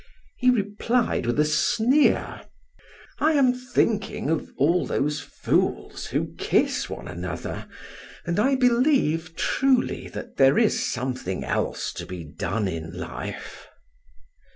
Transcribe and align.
He 0.35 0.49
replied 0.49 1.27
with 1.27 1.39
a 1.39 1.45
sneer: 1.45 2.41
"I 3.19 3.33
am 3.33 3.53
thinking 3.53 4.31
of 4.31 4.49
all 4.57 4.83
those 4.87 5.19
fools 5.19 6.07
who 6.07 6.33
kiss 6.39 6.89
one 6.89 7.07
another, 7.07 7.67
and 8.25 8.39
I 8.39 8.55
believe 8.55 9.35
truly 9.35 10.07
that 10.07 10.37
there 10.37 10.57
is 10.57 10.91
something 10.91 11.43
else 11.43 11.93
to 11.93 12.07
be 12.07 12.23
done 12.23 12.67
in 12.67 12.97
life." 12.97 13.67